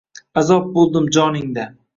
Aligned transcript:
Azob 0.41 0.73
bo’ldim 0.79 1.13
joningda. 1.19 1.71